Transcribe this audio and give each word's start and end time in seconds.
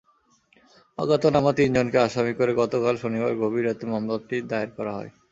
অজ্ঞাতনামা 0.97 1.51
তিনজনকে 1.59 1.97
আসামি 1.99 2.33
করে 2.39 2.51
গতকাল 2.61 2.95
শনিবার 3.03 3.33
গভীর 3.41 3.63
রাতে 3.67 3.85
মামলাটি 3.91 4.37
দায়ের 4.49 4.71
করা 4.77 4.91
হয়। 4.97 5.11